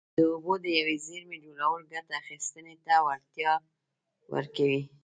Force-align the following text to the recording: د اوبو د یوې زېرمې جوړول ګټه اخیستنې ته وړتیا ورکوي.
د 0.17 0.19
اوبو 0.31 0.53
د 0.63 0.65
یوې 0.79 0.95
زېرمې 1.05 1.37
جوړول 1.45 1.81
ګټه 1.93 2.13
اخیستنې 2.21 2.75
ته 2.85 2.93
وړتیا 3.05 3.53
ورکوي. 4.33 4.81